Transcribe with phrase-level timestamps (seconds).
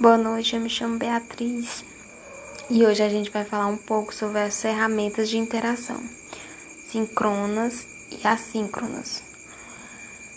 [0.00, 1.84] Boa noite, eu me chamo Beatriz
[2.70, 6.00] e hoje a gente vai falar um pouco sobre as ferramentas de interação
[6.86, 9.24] sincronas e assíncronas.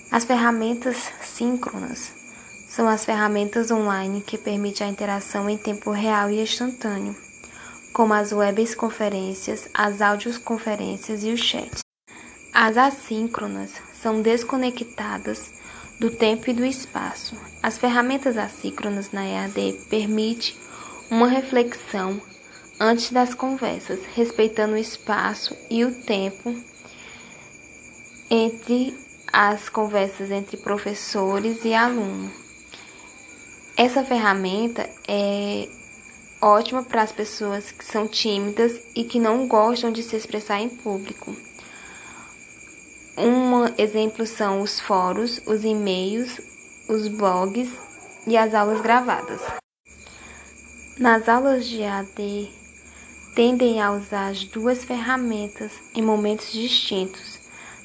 [0.10, 2.12] As ferramentas síncronas
[2.70, 7.16] são as ferramentas online que permitem a interação em tempo real e instantâneo,
[7.94, 11.84] como as webs conferências, as audioconferências e os chats.
[12.52, 15.61] As assíncronas são desconectadas
[16.02, 17.36] do tempo e do espaço.
[17.62, 20.56] As ferramentas assíncronas na EAD permitem
[21.12, 22.20] uma reflexão
[22.80, 26.56] antes das conversas, respeitando o espaço e o tempo
[28.32, 28.96] entre
[29.32, 32.32] as conversas entre professores e aluno.
[33.78, 35.70] Essa ferramenta é
[36.42, 40.70] ótima para as pessoas que são tímidas e que não gostam de se expressar em
[40.70, 41.36] público.
[43.62, 46.42] Um exemplo são os fóruns, os e-mails,
[46.90, 47.70] os blogs
[48.26, 49.40] e as aulas gravadas.
[50.98, 52.50] Nas aulas de AD,
[53.36, 57.40] tendem a usar as duas ferramentas em momentos distintos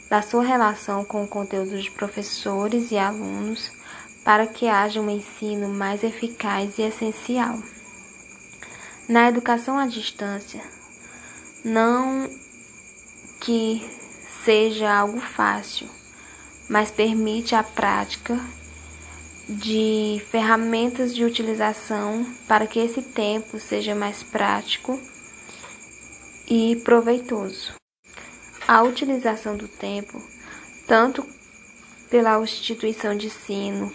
[0.08, 3.70] da sua relação com o conteúdo de professores e alunos
[4.24, 7.58] para que haja um ensino mais eficaz e essencial.
[9.10, 10.62] Na educação à distância,
[11.62, 12.26] não
[13.42, 14.05] que
[14.46, 15.88] seja algo fácil,
[16.70, 18.38] mas permite a prática
[19.48, 24.96] de ferramentas de utilização para que esse tempo seja mais prático
[26.48, 27.74] e proveitoso.
[28.68, 30.16] A utilização do tempo,
[30.86, 31.26] tanto
[32.08, 33.92] pela instituição de ensino,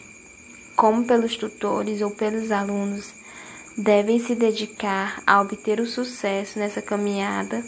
[0.75, 3.13] como pelos tutores ou pelos alunos,
[3.77, 7.63] devem se dedicar a obter o sucesso nessa caminhada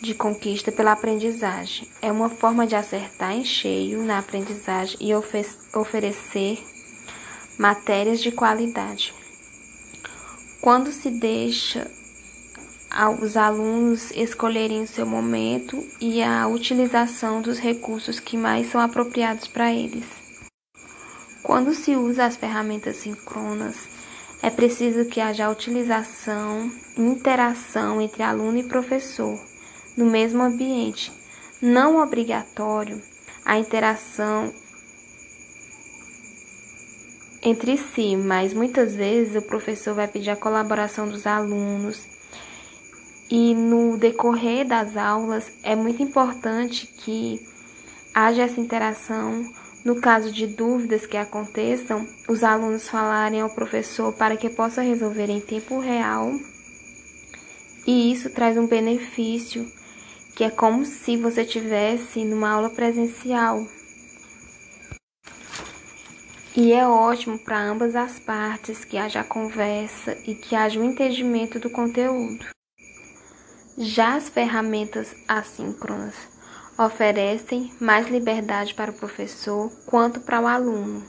[0.00, 1.88] de conquista pela aprendizagem.
[2.00, 6.58] É uma forma de acertar em cheio na aprendizagem e oferecer
[7.58, 9.12] matérias de qualidade.
[10.60, 11.90] Quando se deixa
[13.20, 19.46] os alunos escolherem o seu momento e a utilização dos recursos que mais são apropriados
[19.46, 20.04] para eles.
[21.42, 23.76] Quando se usa as ferramentas sincronas,
[24.42, 29.38] é preciso que haja utilização e interação entre aluno e professor
[29.98, 31.12] no mesmo ambiente.
[31.60, 33.02] Não obrigatório
[33.44, 34.54] a interação
[37.42, 42.00] entre si, mas muitas vezes o professor vai pedir a colaboração dos alunos.
[43.28, 47.40] E no decorrer das aulas é muito importante que
[48.14, 49.44] haja essa interação.
[49.84, 55.28] No caso de dúvidas que aconteçam, os alunos falarem ao professor para que possa resolver
[55.28, 56.32] em tempo real.
[57.86, 59.66] E isso traz um benefício
[60.38, 63.58] que é como se você tivesse numa aula presencial.
[66.56, 71.58] E é ótimo para ambas as partes que haja conversa e que haja um entendimento
[71.58, 72.46] do conteúdo.
[73.76, 76.14] Já as ferramentas assíncronas
[76.78, 81.04] oferecem mais liberdade para o professor quanto para o aluno,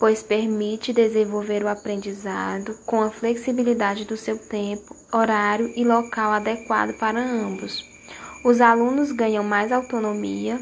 [0.00, 6.94] pois permite desenvolver o aprendizado com a flexibilidade do seu tempo, horário e local adequado
[6.94, 7.92] para ambos.
[8.44, 10.60] Os alunos ganham mais autonomia,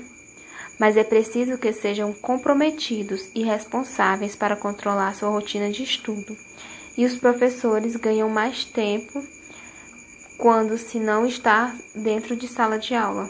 [0.78, 6.36] mas é preciso que sejam comprometidos e responsáveis para controlar sua rotina de estudo.
[6.96, 9.20] E os professores ganham mais tempo
[10.38, 13.28] quando se não está dentro de sala de aula.